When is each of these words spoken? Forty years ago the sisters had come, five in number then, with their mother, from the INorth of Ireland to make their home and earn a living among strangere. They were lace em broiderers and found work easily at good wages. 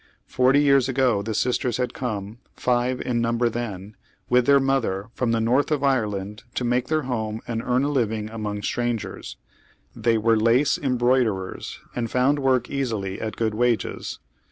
Forty 0.25 0.61
years 0.63 0.89
ago 0.89 1.21
the 1.21 1.35
sisters 1.35 1.77
had 1.77 1.93
come, 1.93 2.39
five 2.55 2.99
in 3.01 3.21
number 3.21 3.49
then, 3.49 3.95
with 4.29 4.47
their 4.47 4.59
mother, 4.59 5.09
from 5.13 5.29
the 5.31 5.37
INorth 5.37 5.69
of 5.69 5.83
Ireland 5.83 6.41
to 6.55 6.63
make 6.63 6.87
their 6.87 7.03
home 7.03 7.39
and 7.47 7.61
earn 7.61 7.83
a 7.83 7.89
living 7.89 8.27
among 8.27 8.61
strangere. 8.61 9.35
They 9.95 10.17
were 10.17 10.37
lace 10.39 10.79
em 10.81 10.97
broiderers 10.97 11.81
and 11.95 12.09
found 12.09 12.39
work 12.39 12.67
easily 12.67 13.21
at 13.21 13.35
good 13.35 13.53
wages. 13.53 14.17